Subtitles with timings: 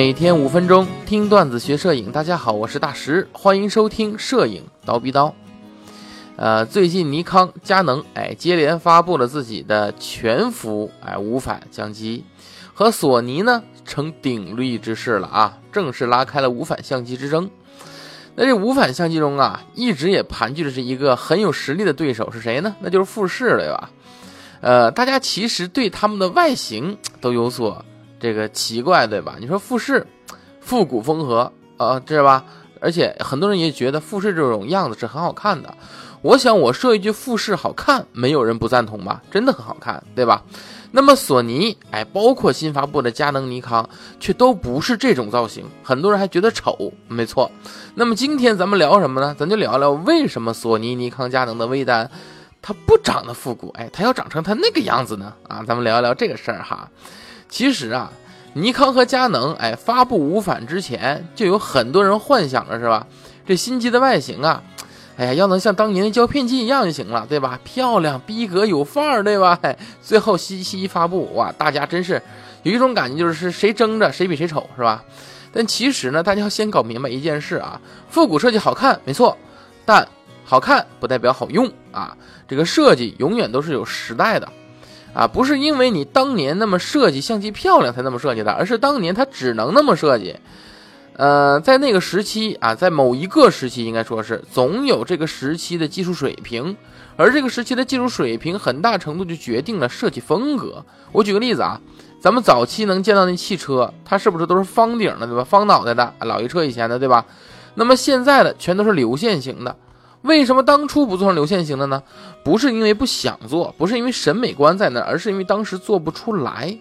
[0.00, 5.34] 每天五分钟听段子学摄影，大家好，我是大石，欢迎收听摄影刀逼刀。
[6.36, 12.24] 呃，最近尼康、佳能哎接连发布了自己的全幅哎无反相机，
[12.72, 17.50] 和索尼呢成鼎立之势了啊，正式拉开了无反相机之争。
[18.36, 22.74] 那这无反相机中啊，一直也盘踞着是一个很有实力的对手是谁呢？
[22.80, 23.90] 那就是富士对吧？
[24.62, 27.84] 呃，大家其实对他们的外形都有所。
[28.20, 29.36] 这个奇怪对吧？
[29.40, 30.06] 你说富士，
[30.60, 32.44] 复古风和啊，知道吧？
[32.80, 35.74] 而且很多人也觉得富士这种样子是很好看的。
[36.22, 39.22] 我想我说一句富士好看，没有人不赞同吧？
[39.30, 40.42] 真的很好看，对吧？
[40.92, 43.88] 那么索尼，哎，包括新发布的佳能、尼康，
[44.18, 46.92] 却都不是这种造型，很多人还觉得丑。
[47.08, 47.50] 没错。
[47.94, 49.34] 那么今天咱们聊什么呢？
[49.38, 52.10] 咱就聊聊为什么索尼、尼康、佳能的微单，
[52.60, 55.32] 它不长得复古，哎，它要长成它那个样子呢？
[55.48, 56.90] 啊，咱们聊一聊这个事儿哈。
[57.50, 58.10] 其实啊，
[58.54, 63.06] 尼康和佳能，哎，发布无反之前，就有很多人幻想着，是吧？
[63.44, 64.62] 这新机的外形啊，
[65.16, 67.58] 哎呀，要能像当年的胶片机一样就行了，对吧？
[67.64, 69.58] 漂亮、逼格、有范儿，对吧？
[70.00, 72.22] 最后西西一发布，哇，大家真是
[72.62, 75.04] 有一种感觉，就是谁争着谁比谁丑，是吧？
[75.52, 79.36] 但其实呢，大家要先搞明白一件事啊，复古设计好看没错，
[79.84, 80.06] 但
[80.44, 82.16] 好看不代表好用啊。
[82.46, 84.48] 这个设计永远都是有时代的。
[85.12, 90.36] 啊，不是因为你当年那么设计相机漂亮才那么设计的，而是当年它只能那么设计。
[91.16, 96.76] 呃，在那个时期啊，在某一个时期，应该说是总有这个时期的技术水平，
[97.16, 100.82] 而这个时期的技术水平很大程度就决定了设计风格。
[101.12, 101.78] 我举个例子啊，
[102.20, 105.44] 咱们早期能见到那汽车，它是不是都是方顶的，对吧？
[105.44, 107.26] 方脑袋的老爷车以前的，对吧？
[107.74, 109.76] 那么现在的全都是流线型的。
[110.22, 112.02] 为什么当初不做成流线型的呢？
[112.44, 116.76] 不是因为不想做，不是因为审美观在那，而是因为当时做不出来。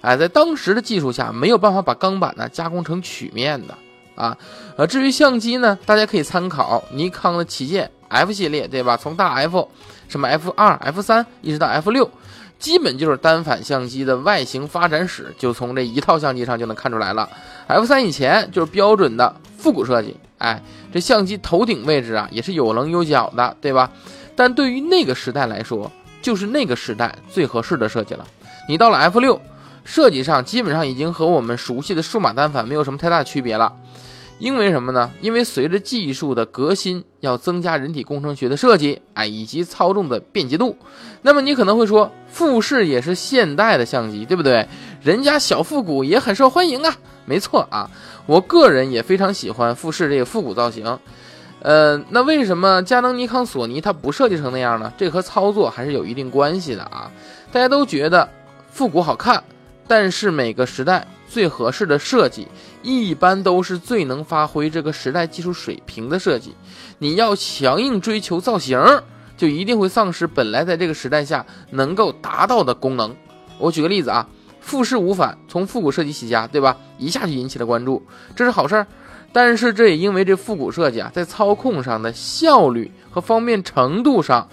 [0.00, 3.74] 哎，在当时的技术下，没有办法把钢板呢加工成曲面的
[4.14, 4.36] 啊。
[4.76, 8.96] 呃，至于相机呢，大家可以参考尼康的旗舰 F 系列，对吧？
[8.96, 9.68] 从大 F，
[10.08, 12.08] 什么 F 二、F 三，一直到 F 六，
[12.58, 17.28] 基本就是单反相机的外形发展史，就从这一套相机上就能看出来了。
[17.66, 20.16] F 三以前就是标准的复古设计。
[20.38, 20.62] 哎，
[20.92, 23.90] 这相机头顶位置啊，也是有棱有角的，对吧？
[24.36, 25.90] 但对于那个时代来说，
[26.20, 28.26] 就是那个时代最合适的设计了。
[28.68, 29.40] 你到了 F 六，
[29.84, 33.72] 设计上基本上已经和我们熟悉的数码单反没有什么太大区别了。
[34.40, 35.12] 因为什么呢？
[35.20, 40.76] 因为随着技术的革新，要增加人体工程学的设计，哎，以及操纵的便捷度。
[41.22, 44.66] 那么你可能会说，富士也是现代的相机，对不对？
[45.00, 46.96] 人家小复古也很受欢迎啊。
[47.24, 47.90] 没错啊，
[48.26, 50.98] 我个人也非常喜欢富士这个复古造型。
[51.60, 54.92] 呃，那为什么佳能、尼康、索尼它不设计成那样呢？
[54.98, 57.10] 这和操作还是有一定关系的啊。
[57.50, 58.28] 大家都觉得
[58.70, 59.42] 复古好看，
[59.88, 62.46] 但是每个时代最合适的设计，
[62.82, 66.54] 一般都是最能发挥这个时代技术水平的设计。
[66.98, 68.78] 你要强硬追求造型，
[69.38, 73.16] 就一定会丧失本来在这个时代下能够达到的功能。
[73.58, 74.28] 我举个例子啊。
[74.64, 76.74] 富士无反从复古设计起家，对吧？
[76.96, 78.02] 一下就引起了关注，
[78.34, 78.86] 这是好事儿。
[79.30, 84.48] 但是这也因为这复古设计啊，在操控上的效率和方便程度上，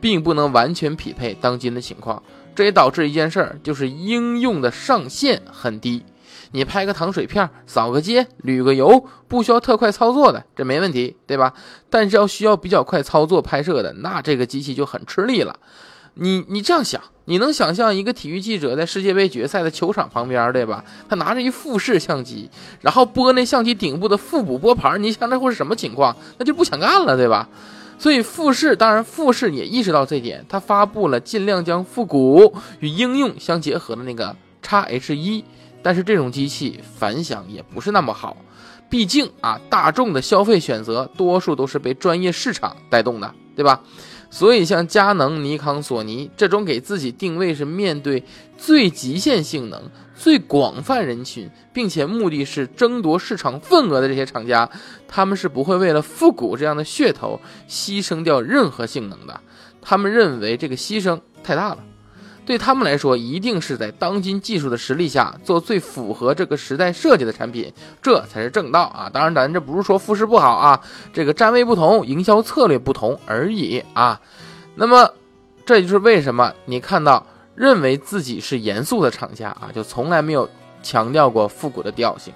[0.00, 2.22] 并不能完全匹配当今的情况。
[2.54, 6.04] 这也导致一件事儿，就是应用的上限很低。
[6.52, 11.52] 你拍个糖水片，扫个街，旅个游，不需要特快操作的，这没问题，对吧？
[11.90, 15.58] 但是要需要比较快操作拍摄的，那这个机器就很吃力了。
[16.14, 17.00] 你你这样想，
[17.30, 20.84] 你能想象一个体育记者在世界杯决赛的球场旁边，对吧？
[21.08, 26.16] 他拿着一富士相机，然后拨那相机顶部的复古拨盘，你想那会是什么情况？
[26.38, 27.48] 那就不想干了，对吧？
[28.00, 35.44] 所以富士，当然富士也意识到这点，他发布了尽量将复古与应用相结合的那个 x H 一，
[35.84, 38.36] 但是这种机器反响也不是那么好，
[38.88, 43.80] 毕竟啊，大众的消费选择多数都是被专业市场带动的，对吧？
[44.30, 48.22] 所以，像佳能、尼康、索尼这种给自己定位是面对
[48.56, 49.82] 最极限性能、
[50.14, 54.70] 最广泛人群，并且目的是争夺市场份额的这些厂家，
[55.08, 59.40] 他们是不会为了复古这样的噱头牺牲掉任何性能的。
[59.82, 61.78] 他们认为这个牺牲太大了。
[62.50, 69.08] 对他们来说，一定是在当今技术的实力下做最符合这个时代设计的产品，这才是正道啊！
[69.08, 70.80] 当然，咱这不是说富士不好啊，
[71.12, 74.20] 这个站位不同，营销策略不同而已啊。
[74.74, 75.08] 那么，
[75.64, 77.24] 这就是为什么你看到
[77.54, 80.50] 认为自己是严肃的厂家啊，就从来没有
[80.82, 82.34] 强调过复古的调性。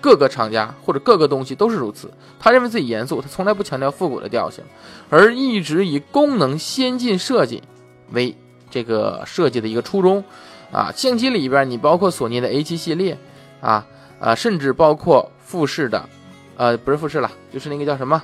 [0.00, 2.10] 各个厂家或者各个东西都是如此，
[2.40, 4.64] 他认为自己严肃，他从来不强调复古的调性，
[5.08, 7.62] 而一直以功能先进设计
[8.10, 8.36] 为。
[8.72, 10.24] 这个设计的一个初衷，
[10.72, 13.18] 啊，相机里边你包括索尼的 A7 系列，
[13.60, 13.86] 啊
[14.18, 16.08] 啊，甚至包括富士的，
[16.56, 18.22] 呃，不是富士了，就是那个叫什么，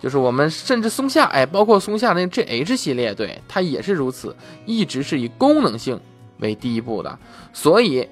[0.00, 6.00] 就是我们甚至松下，哎，包括松下那 GH 系列，对它也是如此，一直是以功能性
[6.38, 7.18] 为第一步的。
[7.52, 8.08] 所以，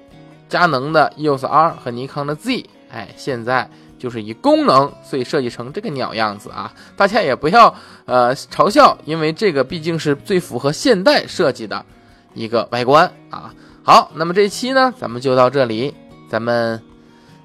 [0.49, 3.69] 佳能的 EOS R 和尼康的 Z，哎，现在
[4.01, 6.73] 就是以功能，所以设计成这个鸟样子啊。
[6.97, 7.71] 大家也不要
[8.05, 11.85] 呃嘲笑，因为这个毕竟是最符合现代设计的
[12.33, 13.53] 一个外观啊。
[13.83, 15.93] 好，那么这一期呢，咱们就到这里，
[16.27, 16.81] 咱们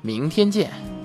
[0.00, 0.95] 明天见。